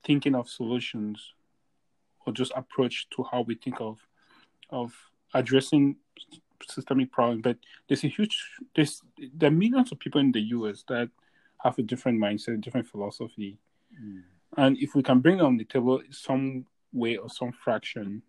[0.03, 1.33] thinking of solutions
[2.25, 3.97] or just approach to how we think of
[4.69, 4.93] of
[5.33, 5.95] addressing
[6.69, 7.41] systemic problems.
[7.43, 8.37] But there's a huge
[8.75, 9.01] there's
[9.33, 11.09] there are millions of people in the US that
[11.63, 13.57] have a different mindset, different philosophy.
[14.03, 14.23] Mm.
[14.57, 18.21] And if we can bring on the table some way or some fraction,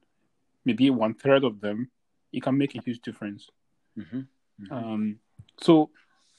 [0.65, 1.91] maybe one third of them,
[2.33, 3.51] it can make a huge difference.
[3.97, 4.27] Mhm.
[4.71, 5.21] Um,
[5.59, 5.91] so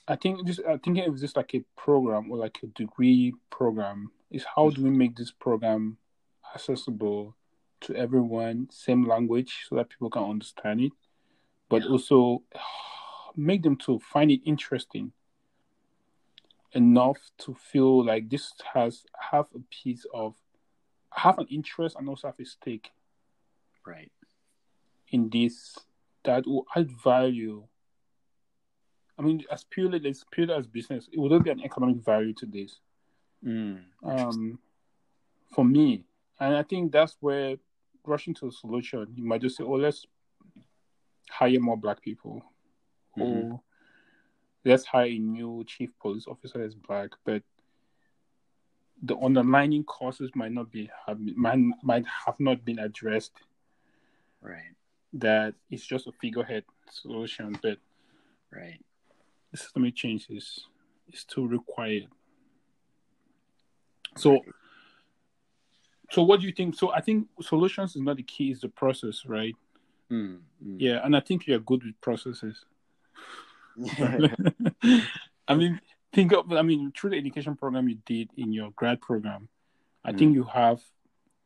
[0.07, 4.11] I think this, I think of just like a program or like a degree program
[4.31, 5.97] is how do we make this program
[6.53, 7.35] accessible
[7.81, 10.91] to everyone, same language, so that people can understand it,
[11.69, 12.43] but also
[13.35, 15.11] make them to find it interesting
[16.71, 20.35] enough to feel like this has have a piece of
[21.11, 22.91] have an interest and also have a stake
[23.85, 24.11] Right.
[25.09, 25.77] In this
[26.23, 27.65] that will add value.
[29.17, 32.33] I mean, as purely as purely as business, it would not be an economic value
[32.33, 32.79] to this.
[33.43, 33.83] Mm.
[34.03, 34.59] Um,
[35.53, 36.03] for me,
[36.39, 37.57] and I think that's where
[38.05, 40.05] rushing to a solution, you might just say, "Oh, let's
[41.29, 42.43] hire more black people,"
[43.17, 43.51] Mhm.
[43.51, 43.61] or
[44.63, 47.43] let's hire a new chief police officer that's black, but
[49.01, 53.43] the underlying causes might not be have might might have not been addressed
[54.41, 54.75] Right.
[55.13, 57.77] That it's just a figurehead solution, but
[58.51, 58.79] Right.
[59.51, 60.67] the systemic change is
[61.11, 62.07] is still required.
[64.17, 64.41] So,
[66.11, 66.75] so what do you think?
[66.75, 69.55] So I think solutions is not the key; it's the process, right?
[70.11, 70.39] Mm.
[70.65, 70.75] Mm.
[70.79, 72.65] Yeah, and I think you're good with processes.
[75.47, 75.79] I mean,
[76.13, 79.49] think of I mean through the education program you did in your grad program,
[80.03, 80.17] I Mm.
[80.17, 80.81] think you have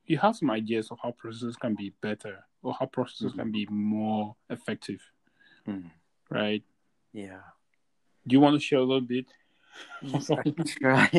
[0.05, 3.37] you have some ideas of how processes can be better or how processes Mhm.
[3.37, 5.01] can be more effective,
[5.67, 5.91] Mm.
[6.29, 6.63] right?
[7.13, 7.41] yeah.
[8.27, 9.25] Do you want to share a little bit?
[10.01, 11.09] Yes, I can try.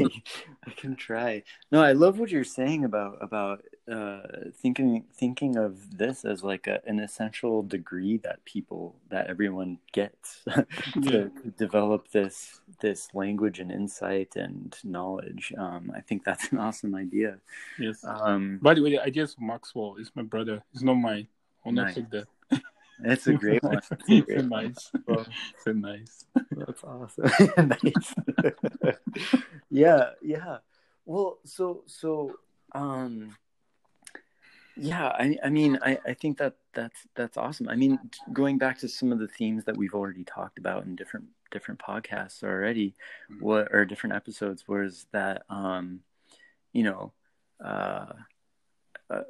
[0.66, 1.42] I can try.
[1.70, 6.66] No, I love what you're saying about about uh, thinking thinking of this as like
[6.66, 10.66] a, an essential degree that people that everyone gets to
[11.00, 11.50] Yeah.
[11.56, 15.52] develop this this language and insight and knowledge.
[15.56, 17.38] Um, I think that's an awesome idea.
[17.78, 18.04] Yes.
[18.04, 19.96] Um, By the way, the idea is Maxwell.
[19.98, 20.62] It's my brother.
[20.72, 21.28] It's not mine.
[21.64, 21.94] I'll not Nice.
[21.94, 22.26] take that.
[23.04, 23.80] It's a great one.
[23.90, 24.48] It's a great a one.
[24.48, 24.90] nice.
[25.06, 25.26] Well,
[25.66, 26.24] nice.
[26.52, 27.30] That's awesome.
[27.82, 28.14] nice.
[29.70, 30.58] yeah, yeah.
[31.04, 32.36] Well, so so
[32.74, 33.36] um
[34.76, 37.68] yeah, I I mean I I think that that's that's awesome.
[37.68, 37.98] I mean
[38.32, 41.80] going back to some of the themes that we've already talked about in different different
[41.80, 42.94] podcasts already
[43.40, 46.00] what or different episodes was that um
[46.72, 47.12] you know
[47.62, 48.12] uh,
[49.10, 49.22] uh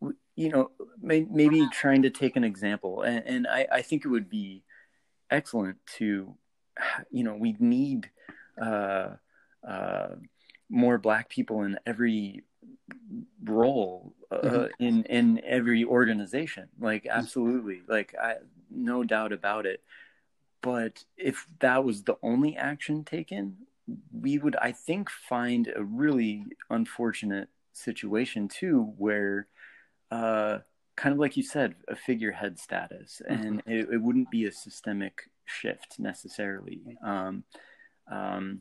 [0.00, 0.70] w- you know
[1.02, 4.62] may, maybe trying to take an example and, and I, I think it would be
[5.30, 6.34] excellent to
[7.10, 8.10] you know we need
[8.60, 9.16] uh,
[9.66, 10.08] uh,
[10.70, 12.44] more black people in every
[13.44, 14.70] role uh, Mhm.
[14.78, 16.68] in in every organization.
[16.78, 17.82] Like absolutely.
[17.86, 18.36] Like i
[18.70, 19.82] no doubt about it.
[20.62, 23.56] But if that was the only action taken
[24.12, 29.48] we would i think find a really unfortunate situation too where
[30.10, 30.58] uh
[30.96, 33.22] kind of like you said a figurehead status.
[33.26, 36.82] And it, it wouldn't be a systemic shift necessarily.
[37.02, 37.44] Um
[38.10, 38.60] um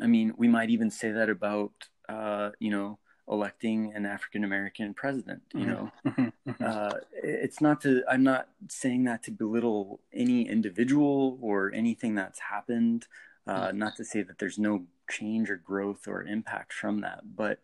[0.00, 1.72] i mean we might even say that about
[2.08, 5.90] uh you know electing an african american president you know?
[6.06, 6.54] Mhm, mhm.
[6.60, 12.38] uh, it's not to i'm not saying that to belittle any individual or anything that's
[12.38, 13.06] happened
[13.46, 17.60] uh, not to say that there's no change or growth or impact from that but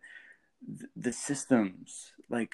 [0.65, 2.53] th- the systems like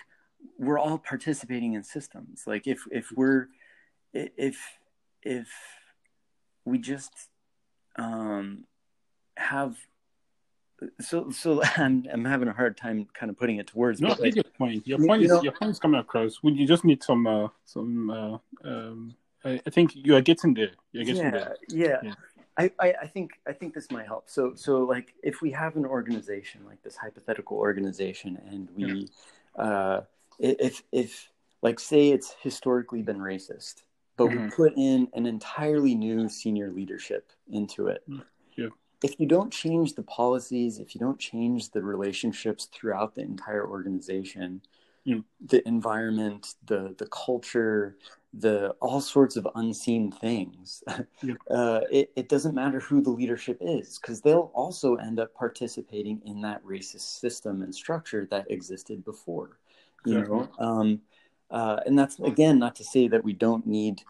[0.58, 3.48] we're all participating in systems like if if we're
[4.14, 4.58] if
[5.24, 5.48] if
[6.66, 7.12] we just
[7.98, 8.66] um
[9.38, 9.78] have
[11.02, 14.10] so so I'm I'm having a hard time kind of putting it to words No,
[14.10, 14.88] but like, your point.
[14.88, 16.44] Your point you is know- your point is coming across.
[16.44, 18.10] We you just need some uh, some.
[18.10, 20.72] Uh, um, I, I think you are getting there.
[20.92, 21.56] You're getting yeah, there.
[21.70, 22.14] yeah, Yeah.
[22.58, 24.30] I, I, I think I think this might help.
[24.30, 29.10] So so like if we have an organization like this hypothetical organization, and we,
[29.56, 29.62] yeah.
[29.64, 30.02] uh,
[30.40, 31.30] if if
[31.62, 33.84] like say it's historically been racist,
[34.16, 34.46] but mm-hmm.
[34.46, 38.04] we put in an entirely new senior leadership into it.
[38.56, 38.70] Yeah.
[39.04, 43.68] If you don't change the policies, if you don't change the relationships throughout the entire
[43.68, 44.62] organization,
[45.04, 45.20] yeah.
[45.46, 47.98] the environment, the the culture,
[48.34, 50.84] the all sorts of unseen things.
[51.24, 51.34] Yeah.
[51.50, 56.22] Uh, it, it doesn't matter who the leadership is because they'll also end up participating
[56.26, 59.58] in that racist system and structure that existed before.
[60.06, 61.02] You know, um,
[61.52, 64.02] uh, and that's again not to say that we don't need,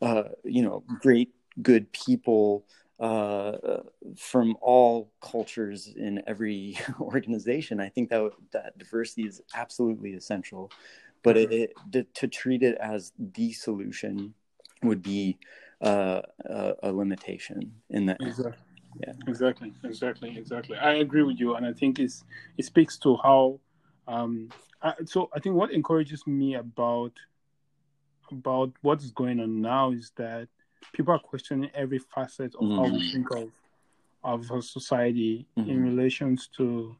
[0.00, 2.64] uh, you know, great good people
[3.00, 3.80] uh,
[4.16, 7.80] from all cultures in every organization.
[7.80, 10.70] I think that that diversity is absolutely essential
[11.22, 14.34] but it, it to, to, treat it as the solution
[14.82, 15.38] would be
[15.80, 18.18] uh, a, a, limitation in that.
[18.20, 18.52] Exactly.
[19.00, 19.12] Yeah.
[19.26, 19.72] Exactly.
[19.84, 20.36] Exactly.
[20.36, 20.76] Exactly.
[20.76, 22.24] I agree with you, and I think it's
[22.58, 23.58] it speaks to how.
[24.06, 24.50] Um,
[24.82, 27.12] I, so I think what encourages me about
[28.30, 30.48] about what's going on now is that
[30.92, 32.76] people are questioning every facet of mm-hmm.
[32.76, 33.12] how we mm-hmm.
[33.12, 33.50] think of
[34.24, 35.70] of a society mm-hmm.
[35.70, 36.96] in relations to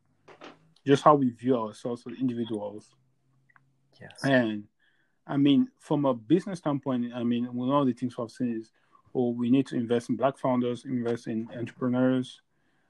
[0.86, 2.94] just how we view ourselves as individuals
[4.02, 4.24] Yes.
[4.24, 4.64] And
[5.26, 8.70] I mean, from a business standpoint, I mean, one of the things we've seen is,
[9.14, 12.40] oh, we need to invest in black founders, invest in entrepreneurs,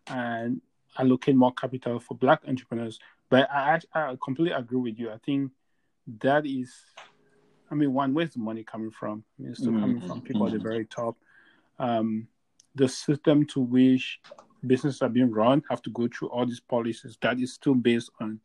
[0.07, 0.61] and
[0.99, 2.99] allocate more capital for black entrepreneurs.
[3.33, 5.11] But I, I completely agree with you.
[5.11, 5.53] I think
[6.21, 6.71] that is,
[7.71, 9.25] I mean, one, where's the money coming from?
[9.39, 9.81] I mean, it's still mm-hmm.
[9.81, 10.55] coming from people mm-hmm.
[10.55, 11.17] at the very top.
[11.79, 12.29] Um,
[12.75, 14.21] the system to which
[14.67, 17.17] businesses are being run have to go through all these policies.
[17.23, 18.39] That is still based on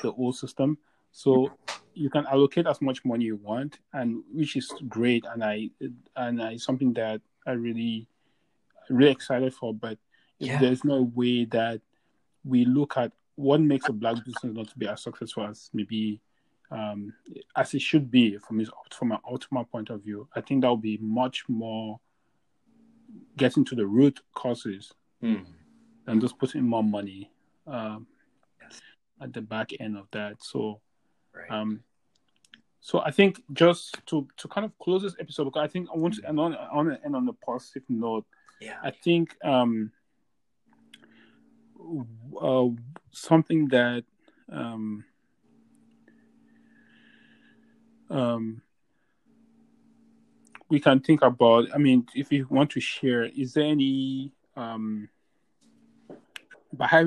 [0.00, 0.78] the old system.
[1.10, 1.50] So
[1.94, 5.70] you can allocate as much money you want, and which is great, and I
[6.14, 8.06] and I something that I really
[8.88, 9.74] really excited for.
[9.74, 9.98] But
[10.38, 10.60] yeah.
[10.60, 11.80] there's no way that
[12.44, 16.20] we look at what makes a black business not to be as successful as maybe
[16.70, 17.12] um,
[17.56, 20.28] as it should be from his from an ultimate point of view.
[20.34, 21.98] I think that would be much more
[23.36, 25.44] getting to the root causes mm.
[26.06, 27.30] than just putting more money
[27.66, 28.06] um,
[28.62, 28.80] yes.
[29.20, 30.36] at the back end of that.
[30.42, 30.80] So
[31.34, 31.50] Right.
[31.50, 31.80] Um,
[32.80, 35.98] so I think just to to kind of close this episode, because I think I
[35.98, 38.24] want to end on on end on a positive note.
[38.60, 38.78] Yeah.
[38.82, 39.92] I think um,
[42.40, 42.66] uh,
[43.10, 44.04] something that
[44.50, 45.04] um,
[48.08, 48.62] um,
[50.68, 51.68] we can think about.
[51.74, 55.08] I mean, if you want to share, is there any um,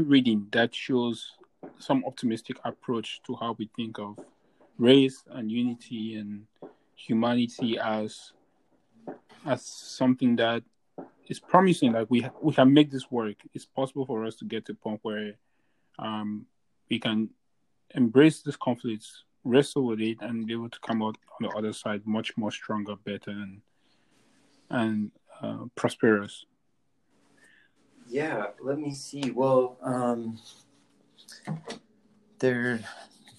[0.06, 1.32] reading that shows
[1.80, 4.20] some optimistic approach to how we think of
[4.78, 6.46] race and unity and
[6.96, 8.34] humanity as
[9.46, 10.64] as something that
[11.28, 11.94] is promising.
[11.94, 13.36] Like we we can make this work.
[13.54, 15.34] It's possible for us to get to a point where
[16.00, 16.46] um,
[16.90, 17.30] we can
[17.96, 19.06] embrace this conflict,
[19.44, 22.52] wrestle with it, and be able to come out on the other side much more
[22.52, 23.62] stronger, better, and
[24.70, 26.46] and uh, prosperous.
[28.08, 29.32] Yeah, let me see.
[29.32, 30.40] Well, um,
[32.40, 32.80] there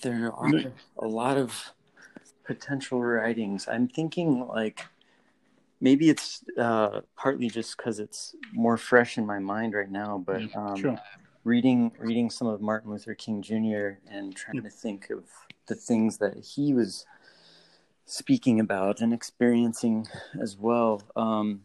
[0.03, 1.73] there are a lot of
[2.45, 3.69] potential writings.
[3.69, 4.85] I'm thinking like
[5.85, 10.41] maybe it's uh, partly just because it's more fresh in my mind right now, but
[10.57, 10.99] um, sure.
[11.45, 14.01] reading reading some of Martin Luther King Jr.
[14.11, 15.25] and trying to think of
[15.67, 17.05] the things that he was
[18.07, 20.07] speaking about and experiencing
[20.41, 21.03] as well.
[21.17, 21.61] Um,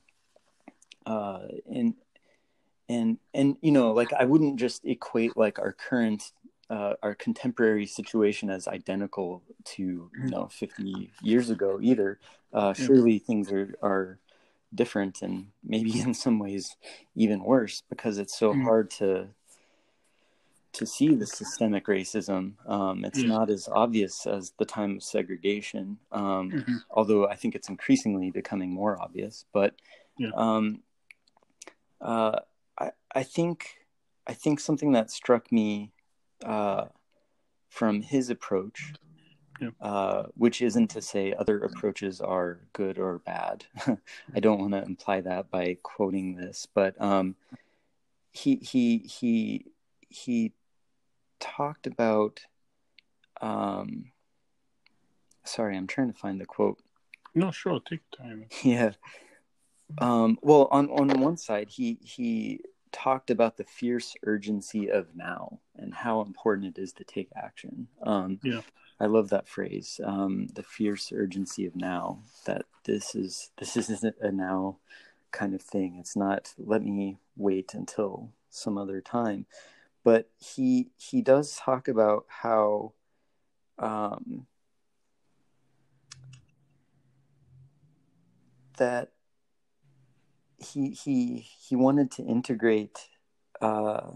[1.05, 1.93] uh, and
[2.89, 6.32] and and you know like i wouldn't just equate like our current
[6.69, 10.27] uh, our contemporary situation as identical to you mm-hmm.
[10.27, 12.19] know 50 years ago either
[12.53, 14.19] uh, surely things are are
[14.73, 16.75] different and maybe in some ways
[17.15, 18.63] even worse because it's so mm-hmm.
[18.63, 19.27] hard to
[20.71, 25.97] to see the systemic racism um, it's not as obvious as the time of segregation
[26.11, 26.76] um, mm-hmm.
[26.91, 29.74] although i think it's increasingly becoming more obvious but
[30.20, 30.30] yeah.
[30.36, 30.82] um,
[32.01, 32.39] uh,
[32.78, 33.80] I, I think
[34.28, 35.91] I think something that struck me
[36.45, 36.85] uh,
[37.69, 38.93] from his approach,
[39.61, 39.69] yeah.
[39.81, 43.65] uh, which isn't to say other approaches are good or bad.
[44.35, 47.35] I don't want to imply that by quoting this, but um,
[48.31, 49.65] he he he
[50.09, 50.53] he
[51.39, 52.41] talked about.
[53.41, 54.11] Um,
[55.43, 56.79] sorry, I'm trying to find the quote.
[57.35, 58.45] No, sure, take your time.
[58.63, 58.91] Yeah.
[59.97, 62.61] Um, well, on on one side, he he
[62.91, 67.87] talked about the fierce urgency of now and how important it is to take action.
[68.03, 68.61] Um, yeah,
[68.99, 72.23] I love that phrase, um, the fierce urgency of now.
[72.45, 74.77] That this is this isn't a now
[75.31, 75.97] kind of thing.
[75.99, 79.45] It's not let me wait until some other time.
[80.03, 82.93] But he he does talk about how
[83.77, 84.47] um,
[88.77, 89.11] that
[90.60, 93.10] he he he wanted to integrate
[93.62, 94.12] uh,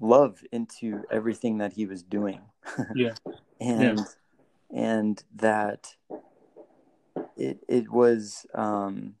[0.00, 2.42] love into everything that he was doing.
[2.94, 3.14] Yeah.
[3.60, 4.04] and Yeah.
[4.70, 5.96] and that
[7.36, 9.16] it it was um,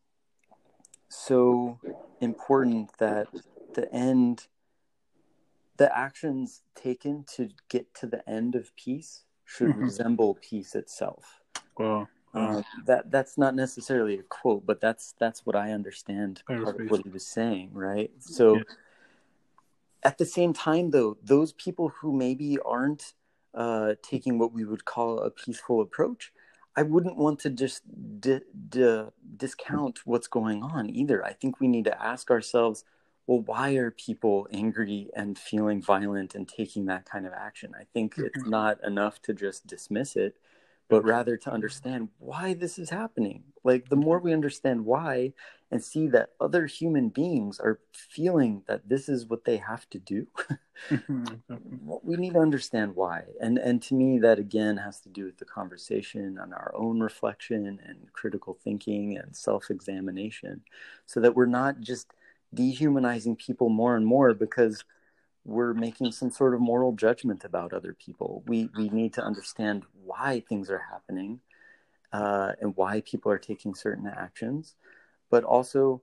[1.08, 1.78] so
[2.20, 3.28] important that
[3.74, 4.48] the end
[5.76, 9.80] the actions taken to get to the end of peace should Mhm.
[9.82, 11.42] resemble peace itself.
[11.76, 16.78] Well, Um, that that's not necessarily a quote, but that's that's what I understand part
[16.80, 18.10] of what he was saying, right?
[18.20, 18.62] So Yeah.
[20.02, 23.14] at the same time though, those people who maybe aren't
[23.54, 26.32] uh, taking what we would call a peaceful approach,
[26.76, 27.82] I wouldn't want to just
[28.20, 31.24] di- di- discount what's going on either.
[31.24, 32.84] I think we need to ask ourselves,
[33.26, 37.74] well, why are people angry and feeling violent and taking that kind of action?
[37.74, 40.36] I think it's not enough to just dismiss it,
[40.88, 43.42] but rather to understand why this is happening.
[43.64, 45.32] Like, the more we understand why
[45.70, 49.98] and see that other human beings are feeling that this is what they have to
[49.98, 50.26] do,
[50.90, 51.56] exactly.
[51.58, 51.92] Mm-hmm.
[52.04, 53.22] we need to understand why.
[53.40, 57.00] And and to me, that again has to do with the conversation and our own
[57.00, 60.62] reflection and critical thinking and self-examination,
[61.06, 62.12] so that we're not just
[62.54, 64.84] dehumanizing people more and more because
[65.46, 68.42] we're making some sort of moral judgment about other people.
[68.46, 71.40] We we need to understand why things are happening,
[72.12, 74.74] uh, and why people are taking certain actions,
[75.30, 76.02] but also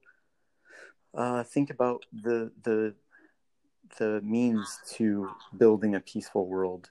[1.14, 2.96] uh, think about the the
[4.00, 6.90] the means to building a peaceful world,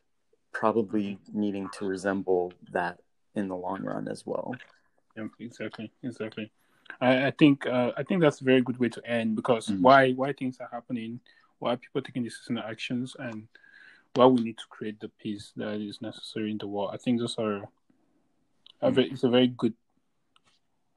[0.52, 3.00] probably needing to resemble that
[3.34, 4.54] in the long run as well.
[5.16, 6.52] Yeah, exactly, exactly.
[7.00, 9.80] I, I think uh, I think that's a very good way to end because Mhm.
[9.80, 11.20] why why things are happening,
[11.62, 13.46] why people taking decisions and actions, and
[14.14, 16.90] why we need to create the peace that is necessary in the world.
[16.92, 17.62] I think those are
[18.80, 19.74] a very, it's a very good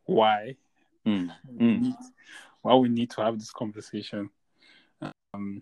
[0.06, 0.56] why
[1.06, 1.30] Mm.
[1.62, 1.94] Mm.
[2.64, 4.28] why we need to have this conversation.
[5.04, 5.62] Um,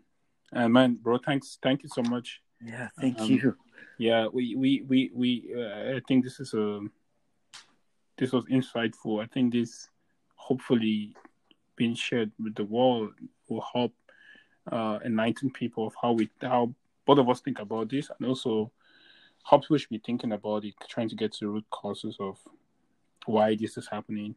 [0.54, 2.42] and man, bro, thanks, thank you so much.
[2.62, 3.58] Yeah, thank Um, you.
[3.98, 5.54] Yeah, we we we we.
[5.54, 6.80] Uh, I think this is a
[8.18, 9.22] this was insightful.
[9.22, 9.90] I think this
[10.36, 11.14] hopefully
[11.76, 13.12] being shared with the world
[13.50, 13.94] will help
[14.72, 16.74] uh, enlighten people of how we how
[17.06, 18.72] both of us think about this, and also
[19.44, 22.38] how people should be thinking about it, trying to get to the root causes of
[23.26, 24.36] why this is happening.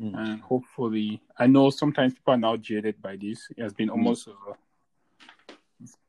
[0.00, 0.16] Mm.
[0.16, 3.48] And hopefully, I know sometimes people are now jaded by this.
[3.56, 5.54] It has been almost uh,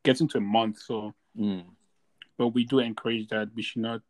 [0.04, 1.64] getting to a month, so Mm.
[2.38, 4.02] but we do encourage that we should not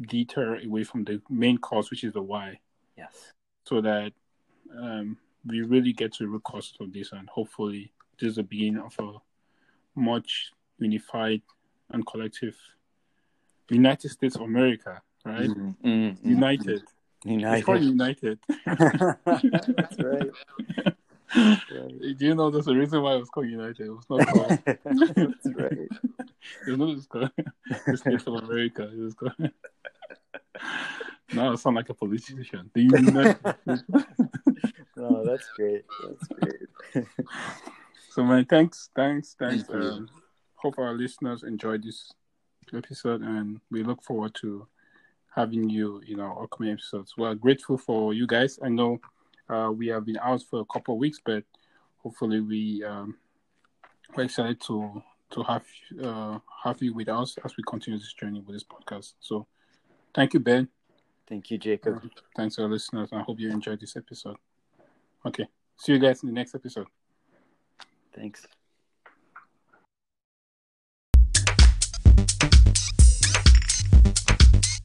[0.00, 2.60] deter away from the main cause, which is the why,
[2.96, 3.32] Yes.
[3.66, 4.12] so that
[4.76, 8.42] um, we really get to the root cause of this, and hopefully, this is the
[8.42, 9.12] beginning of a
[9.98, 11.42] much unified
[11.90, 12.56] and collective
[13.70, 15.48] United States of America, right?
[15.48, 16.82] Mm, mm, mm, United.
[17.26, 18.38] It's called United.
[18.48, 19.16] United.
[19.76, 20.30] That's right.
[20.86, 20.94] right.
[22.18, 23.86] Do you know there's a reason why it was called United?
[23.86, 24.58] It was not called.
[24.66, 25.88] That's right.
[26.66, 27.30] It's not just called
[27.86, 28.90] the States of America.
[28.92, 29.32] It was called.
[31.32, 32.70] now I sound like a politician.
[32.74, 33.38] The United.
[34.96, 35.84] No, that's great.
[36.02, 37.06] That's great.
[38.14, 39.68] So man, thanks, thanks, thanks.
[39.68, 40.08] Um,
[40.54, 42.12] hope our listeners enjoyed this
[42.72, 44.68] episode, and we look forward to
[45.34, 47.14] having you in our upcoming episodes.
[47.18, 48.60] We're grateful for you guys.
[48.62, 49.00] I know
[49.48, 51.42] uh, we have been out for a couple of weeks, but
[51.96, 53.16] hopefully we um,
[54.16, 55.64] we're excited to to have
[56.00, 59.14] uh, have you with us as we continue this journey with this podcast.
[59.18, 59.48] So,
[60.14, 60.68] thank you, Ben.
[61.28, 61.96] Thank you, Jacob.
[61.96, 63.08] Uh, thanks to our listeners.
[63.12, 64.36] I hope you enjoyed this episode.
[65.26, 65.48] Okay,
[65.78, 66.86] see you guys in the next episode.
[68.14, 68.46] Thanks.